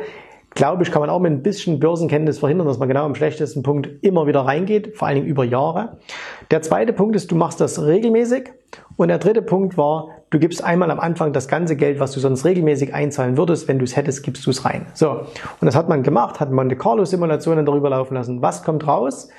Glaube 0.52 0.84
ich, 0.84 0.92
kann 0.92 1.02
man 1.02 1.10
auch 1.10 1.20
mit 1.20 1.32
ein 1.32 1.44
bisschen 1.44 1.80
Börsenkenntnis 1.80 2.40
verhindern, 2.40 2.68
dass 2.68 2.78
man 2.78 2.88
genau 2.88 3.04
am 3.04 3.16
schlechtesten 3.16 3.64
Punkt 3.64 3.90
immer 4.02 4.26
wieder 4.26 4.42
reingeht, 4.42 4.98
vor 4.98 5.08
allen 5.08 5.16
Dingen 5.16 5.28
über 5.28 5.44
Jahre. 5.44 5.98
Der 6.50 6.62
zweite 6.62 6.94
Punkt 6.94 7.16
ist, 7.16 7.32
du 7.32 7.36
machst 7.36 7.60
das 7.60 7.86
regelmäßig. 7.86 8.52
Und 8.96 9.10
der 9.10 9.18
dritte 9.18 9.42
Punkt 9.42 9.78
war, 9.78 10.21
du 10.32 10.40
gibst 10.40 10.64
einmal 10.64 10.90
am 10.90 11.00
Anfang 11.00 11.34
das 11.34 11.48
ganze 11.48 11.76
Geld, 11.76 12.00
was 12.00 12.14
du 12.14 12.20
sonst 12.20 12.44
regelmäßig 12.44 12.96
einzahlen 12.96 13.38
würdest. 13.38 13.68
Wenn 13.68 13.78
du 13.78 13.86
es 13.86 13.96
hättest, 13.96 14.24
gibst 14.24 14.46
du 14.46 14.50
es 14.50 14.66
rein. 14.66 14.88
So. 14.94 15.12
Und 15.12 15.66
das 15.66 15.76
hat 15.76 15.88
man 15.88 16.02
gemacht, 16.02 16.40
hat 16.40 16.52
Monte 16.52 16.76
Carlo 16.76 17.06
Simulationen 17.06 17.66
darüber 17.66 17.92
laufen 17.92 18.16
lassen. 18.16 18.42
Was 18.42 18.64
kommt 18.64 18.88
raus? 18.88 19.30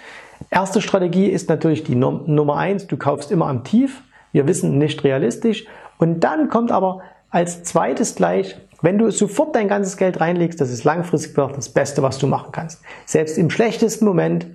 Erste 0.50 0.80
Strategie 0.80 1.26
ist 1.26 1.48
natürlich 1.48 1.82
die 1.82 1.94
Nummer 1.94 2.56
eins. 2.56 2.86
Du 2.86 2.96
kaufst 2.96 3.32
immer 3.32 3.46
am 3.46 3.64
Tief. 3.64 4.02
Wir 4.32 4.46
wissen 4.46 4.78
nicht 4.78 5.02
realistisch. 5.02 5.66
Und 5.98 6.20
dann 6.20 6.48
kommt 6.48 6.70
aber 6.70 7.00
als 7.30 7.62
zweites 7.62 8.14
gleich, 8.14 8.56
wenn 8.82 8.98
du 8.98 9.10
sofort 9.10 9.54
dein 9.54 9.68
ganzes 9.68 9.96
Geld 9.96 10.20
reinlegst, 10.20 10.60
das 10.60 10.70
ist 10.70 10.84
langfristig 10.84 11.34
das 11.34 11.68
Beste, 11.68 12.02
was 12.02 12.18
du 12.18 12.26
machen 12.26 12.50
kannst. 12.52 12.82
Selbst 13.06 13.38
im 13.38 13.48
schlechtesten 13.48 14.04
Moment 14.04 14.46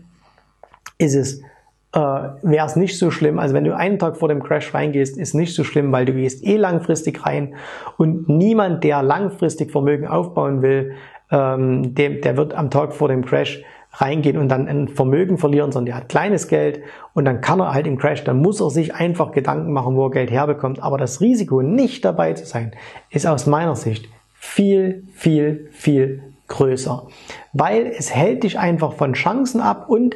ist 0.97 1.15
es 1.15 1.41
äh, 1.93 1.99
wäre 1.99 2.65
es 2.65 2.75
nicht 2.75 2.97
so 2.97 3.11
schlimm. 3.11 3.39
Also 3.39 3.53
wenn 3.53 3.63
du 3.63 3.75
einen 3.75 3.99
Tag 3.99 4.17
vor 4.17 4.29
dem 4.29 4.43
Crash 4.43 4.73
reingehst, 4.73 5.17
ist 5.17 5.33
nicht 5.33 5.55
so 5.55 5.63
schlimm, 5.63 5.91
weil 5.91 6.05
du 6.05 6.13
gehst 6.13 6.45
eh 6.45 6.57
langfristig 6.57 7.25
rein 7.25 7.55
und 7.97 8.27
niemand, 8.29 8.83
der 8.83 9.01
langfristig 9.03 9.71
Vermögen 9.71 10.07
aufbauen 10.07 10.61
will, 10.61 10.93
ähm, 11.31 11.95
dem, 11.95 12.21
der 12.21 12.37
wird 12.37 12.53
am 12.53 12.69
Tag 12.69 12.93
vor 12.93 13.07
dem 13.07 13.25
Crash 13.25 13.63
reingehen 13.93 14.37
und 14.37 14.49
dann 14.49 14.67
ein 14.67 14.87
Vermögen 14.89 15.37
verlieren, 15.37 15.71
sondern 15.71 15.87
der 15.87 15.95
hat 15.95 16.09
kleines 16.09 16.47
Geld 16.47 16.81
und 17.13 17.25
dann 17.25 17.41
kann 17.41 17.59
er 17.59 17.73
halt 17.73 17.87
im 17.87 17.97
Crash, 17.97 18.23
dann 18.23 18.37
muss 18.37 18.61
er 18.61 18.69
sich 18.69 18.93
einfach 18.93 19.31
Gedanken 19.31 19.71
machen, 19.71 19.95
wo 19.95 20.05
er 20.05 20.11
Geld 20.11 20.29
herbekommt. 20.29 20.81
Aber 20.83 20.97
das 20.97 21.21
Risiko, 21.21 21.61
nicht 21.61 22.05
dabei 22.05 22.33
zu 22.33 22.45
sein, 22.45 22.73
ist 23.09 23.25
aus 23.25 23.47
meiner 23.47 23.75
Sicht 23.75 24.07
viel, 24.33 25.03
viel, 25.13 25.69
viel 25.71 26.21
größer. 26.47 27.07
Weil 27.53 27.87
es 27.87 28.13
hält 28.13 28.43
dich 28.43 28.59
einfach 28.59 28.93
von 28.93 29.13
Chancen 29.13 29.61
ab 29.61 29.89
und 29.89 30.15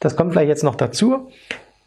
das 0.00 0.16
kommt 0.16 0.32
vielleicht 0.32 0.48
jetzt 0.48 0.64
noch 0.64 0.74
dazu. 0.74 1.28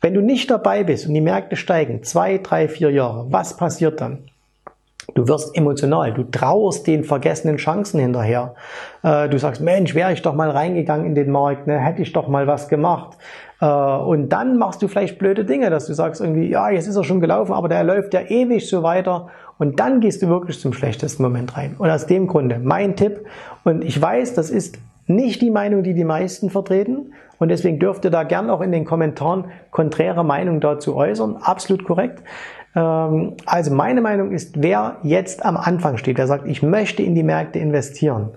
Wenn 0.02 0.14
du 0.14 0.22
nicht 0.22 0.50
dabei 0.50 0.84
bist 0.84 1.08
und 1.08 1.14
die 1.14 1.22
Märkte 1.22 1.56
steigen, 1.56 2.04
zwei, 2.04 2.38
drei, 2.38 2.68
vier 2.68 2.92
Jahre, 2.92 3.26
was 3.30 3.58
passiert 3.58 4.02
dann? 4.02 4.20
Du 5.16 5.28
wirst 5.28 5.56
emotional, 5.58 6.14
du 6.14 6.24
trauerst 6.24 6.88
den 6.88 7.04
vergessenen 7.04 7.58
Chancen 7.58 8.00
hinterher. 8.00 8.56
Äh, 9.04 9.28
du 9.28 9.38
sagst, 9.38 9.62
Mensch, 9.62 9.96
wäre 9.96 10.14
ich 10.14 10.22
doch 10.22 10.34
mal 10.34 10.50
reingegangen 10.50 11.06
in 11.06 11.16
den 11.16 11.30
Markt, 11.30 11.68
ne, 11.68 11.78
hätte 11.78 12.02
ich 12.02 12.14
doch 12.14 12.28
mal 12.30 12.48
was 12.48 12.70
gemacht. 12.70 13.18
Äh, 13.60 13.66
und 13.66 14.30
dann 14.30 14.58
machst 14.58 14.82
du 14.82 14.88
vielleicht 14.88 15.20
blöde 15.20 15.44
Dinge, 15.44 15.70
dass 15.70 15.88
du 15.88 15.94
sagst 15.94 16.22
irgendwie, 16.22 16.50
ja, 16.50 16.70
jetzt 16.70 16.88
ist 16.88 16.96
er 16.96 17.04
schon 17.04 17.20
gelaufen, 17.20 17.54
aber 17.54 17.68
der 17.68 17.84
läuft 17.84 18.14
ja 18.14 18.22
ewig 18.22 18.68
so 18.70 18.82
weiter. 18.82 19.30
Und 19.58 19.80
dann 19.80 20.00
gehst 20.00 20.22
du 20.22 20.28
wirklich 20.28 20.60
zum 20.60 20.74
schlechtesten 20.74 21.22
Moment 21.22 21.56
rein. 21.58 21.76
Und 21.78 21.90
aus 21.90 22.08
dem 22.08 22.28
Grunde 22.28 22.60
mein 22.60 22.96
Tipp, 22.96 23.26
und 23.64 23.84
ich 23.84 24.02
weiß, 24.02 24.34
das 24.34 24.50
ist 24.50 24.78
nicht 25.08 25.42
die 25.42 25.52
Meinung, 25.52 25.84
die 25.84 25.94
die 25.94 26.06
meisten 26.06 26.50
vertreten. 26.50 27.14
Und 27.44 27.50
deswegen 27.50 27.78
dürft 27.78 28.06
ihr 28.06 28.10
da 28.10 28.24
gern 28.24 28.50
auch 28.50 28.62
in 28.62 28.72
den 28.72 28.86
Kommentaren 28.86 29.52
konträre 29.70 30.24
Meinung 30.24 30.62
dazu 30.62 30.96
äußern. 30.96 31.36
Absolut 31.42 31.84
korrekt. 31.84 32.24
Ähm, 32.74 33.34
also 33.46 33.74
meine 33.74 34.00
Meinung 34.00 34.32
ist, 34.32 34.62
wer 34.62 34.96
jetzt 35.04 35.46
am 35.46 35.58
Anfang 35.58 35.98
steht, 35.98 36.18
der 36.20 36.28
sagt, 36.28 36.48
ich 36.48 36.64
möchte 36.64 37.04
in 37.04 37.16
die 37.16 37.24
Märkte 37.24 37.60
investieren. 37.60 38.30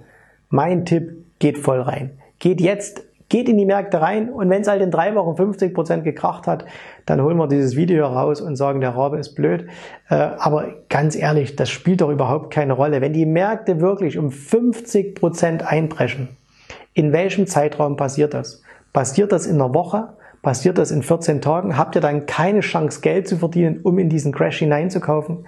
Mein 0.50 0.84
Tipp, 0.84 1.24
geht 1.38 1.58
voll 1.58 1.80
rein. 1.80 2.18
Geht 2.40 2.60
jetzt 2.60 3.04
geht 3.28 3.48
in 3.48 3.58
die 3.58 3.66
Märkte 3.66 4.00
rein 4.00 4.28
und 4.28 4.50
wenn 4.50 4.62
es 4.62 4.68
halt 4.68 4.82
in 4.82 4.90
drei 4.90 5.14
Wochen 5.14 5.36
50 5.36 5.74
Prozent 5.74 6.04
gekracht 6.04 6.46
hat, 6.46 6.64
dann 7.06 7.22
holen 7.22 7.36
wir 7.36 7.48
dieses 7.48 7.76
Video 7.76 8.06
raus 8.06 8.40
und 8.40 8.56
sagen, 8.56 8.80
der 8.80 8.90
Rabe 8.90 9.18
ist 9.18 9.34
blöd. 9.34 9.66
Äh, 10.08 10.14
aber 10.14 10.74
ganz 10.88 11.16
ehrlich, 11.16 11.54
das 11.54 11.70
spielt 11.70 12.00
doch 12.00 12.10
überhaupt 12.10 12.52
keine 12.52 12.72
Rolle. 12.72 13.00
Wenn 13.00 13.12
die 13.12 13.26
Märkte 13.26 13.80
wirklich 13.80 14.18
um 14.18 14.30
50 14.30 15.14
Prozent 15.14 15.66
einbrechen, 15.66 16.28
in 16.94 17.12
welchem 17.12 17.46
Zeitraum 17.46 17.96
passiert 17.96 18.32
das? 18.32 18.62
Passiert 18.96 19.30
das 19.30 19.44
in 19.46 19.56
einer 19.56 19.74
Woche? 19.74 20.08
Passiert 20.40 20.78
das 20.78 20.90
in 20.90 21.02
14 21.02 21.42
Tagen? 21.42 21.76
Habt 21.76 21.96
ihr 21.96 22.00
dann 22.00 22.24
keine 22.24 22.60
Chance, 22.60 23.02
Geld 23.02 23.28
zu 23.28 23.36
verdienen, 23.36 23.80
um 23.82 23.98
in 23.98 24.08
diesen 24.08 24.32
Crash 24.32 24.60
hineinzukaufen? 24.60 25.44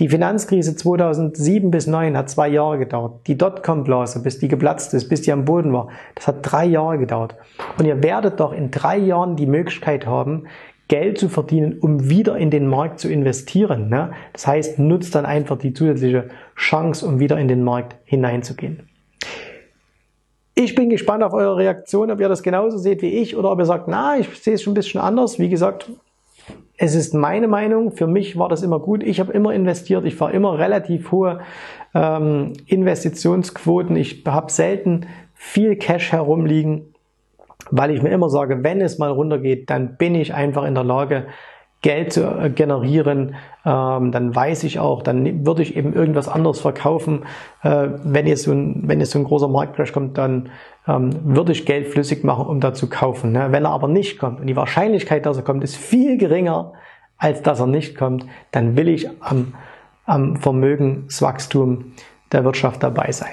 Die 0.00 0.08
Finanzkrise 0.08 0.74
2007 0.74 1.70
bis 1.70 1.84
2009 1.84 2.16
hat 2.16 2.28
zwei 2.28 2.48
Jahre 2.48 2.76
gedauert. 2.76 3.20
Die 3.28 3.38
Dotcom-Blase, 3.38 4.20
bis 4.20 4.40
die 4.40 4.48
geplatzt 4.48 4.94
ist, 4.94 5.08
bis 5.08 5.22
die 5.22 5.30
am 5.30 5.44
Boden 5.44 5.72
war, 5.72 5.90
das 6.16 6.26
hat 6.26 6.38
drei 6.42 6.64
Jahre 6.64 6.98
gedauert. 6.98 7.36
Und 7.78 7.84
ihr 7.84 8.02
werdet 8.02 8.40
doch 8.40 8.52
in 8.52 8.72
drei 8.72 8.98
Jahren 8.98 9.36
die 9.36 9.46
Möglichkeit 9.46 10.04
haben, 10.04 10.48
Geld 10.88 11.18
zu 11.18 11.28
verdienen, 11.28 11.78
um 11.78 12.10
wieder 12.10 12.36
in 12.36 12.50
den 12.50 12.66
Markt 12.66 12.98
zu 12.98 13.08
investieren. 13.08 13.88
Ne? 13.88 14.10
Das 14.32 14.48
heißt, 14.48 14.80
nutzt 14.80 15.14
dann 15.14 15.24
einfach 15.24 15.56
die 15.56 15.72
zusätzliche 15.72 16.30
Chance, 16.56 17.06
um 17.06 17.20
wieder 17.20 17.38
in 17.38 17.46
den 17.46 17.62
Markt 17.62 17.94
hineinzugehen. 18.06 18.88
Ich 20.60 20.74
bin 20.74 20.90
gespannt 20.90 21.22
auf 21.22 21.34
eure 21.34 21.56
Reaktion, 21.56 22.10
ob 22.10 22.18
ihr 22.18 22.28
das 22.28 22.42
genauso 22.42 22.78
seht 22.78 23.00
wie 23.00 23.20
ich 23.20 23.36
oder 23.36 23.52
ob 23.52 23.60
ihr 23.60 23.64
sagt, 23.64 23.86
na, 23.86 24.18
ich 24.18 24.28
sehe 24.40 24.54
es 24.54 24.62
schon 24.62 24.72
ein 24.72 24.74
bisschen 24.74 25.00
anders. 25.00 25.38
Wie 25.38 25.48
gesagt, 25.48 25.88
es 26.76 26.96
ist 26.96 27.14
meine 27.14 27.46
Meinung. 27.46 27.92
Für 27.92 28.08
mich 28.08 28.36
war 28.36 28.48
das 28.48 28.64
immer 28.64 28.80
gut. 28.80 29.04
Ich 29.04 29.20
habe 29.20 29.32
immer 29.32 29.54
investiert. 29.54 30.04
Ich 30.04 30.16
fahre 30.16 30.32
immer 30.32 30.58
relativ 30.58 31.12
hohe 31.12 31.42
ähm, 31.94 32.54
Investitionsquoten. 32.66 33.94
Ich 33.94 34.24
habe 34.26 34.50
selten 34.50 35.06
viel 35.32 35.76
Cash 35.76 36.10
herumliegen, 36.10 36.92
weil 37.70 37.92
ich 37.92 38.02
mir 38.02 38.10
immer 38.10 38.28
sage, 38.28 38.64
wenn 38.64 38.80
es 38.80 38.98
mal 38.98 39.12
runtergeht, 39.12 39.70
dann 39.70 39.96
bin 39.96 40.16
ich 40.16 40.34
einfach 40.34 40.64
in 40.64 40.74
der 40.74 40.82
Lage, 40.82 41.28
Geld 41.80 42.12
zu 42.12 42.24
äh, 42.24 42.50
generieren, 42.50 43.36
ähm, 43.64 44.10
dann 44.10 44.34
weiß 44.34 44.64
ich 44.64 44.80
auch, 44.80 45.02
dann 45.02 45.46
würde 45.46 45.62
ich 45.62 45.76
eben 45.76 45.92
irgendwas 45.92 46.28
anderes 46.28 46.60
verkaufen. 46.60 47.24
Äh, 47.62 47.88
wenn 48.02 48.26
jetzt 48.26 48.44
so 48.44 48.52
ein, 48.52 48.82
wenn 48.86 49.00
jetzt 49.00 49.12
so 49.12 49.18
ein 49.18 49.24
großer 49.24 49.48
Marktcrash 49.48 49.92
kommt, 49.92 50.18
dann 50.18 50.50
ähm, 50.88 51.10
würde 51.22 51.52
ich 51.52 51.66
Geld 51.66 51.88
flüssig 51.88 52.24
machen, 52.24 52.46
um 52.46 52.60
da 52.60 52.74
zu 52.74 52.88
kaufen. 52.88 53.32
Ne? 53.32 53.48
Wenn 53.50 53.64
er 53.64 53.70
aber 53.70 53.88
nicht 53.88 54.18
kommt 54.18 54.40
und 54.40 54.46
die 54.48 54.56
Wahrscheinlichkeit, 54.56 55.24
dass 55.24 55.36
er 55.36 55.44
kommt, 55.44 55.62
ist 55.62 55.76
viel 55.76 56.18
geringer, 56.18 56.72
als 57.16 57.42
dass 57.42 57.60
er 57.60 57.66
nicht 57.66 57.96
kommt, 57.96 58.26
dann 58.50 58.76
will 58.76 58.88
ich 58.88 59.08
am, 59.20 59.54
am 60.04 60.36
Vermögenswachstum 60.36 61.92
der 62.32 62.44
Wirtschaft 62.44 62.82
dabei 62.82 63.12
sein. 63.12 63.32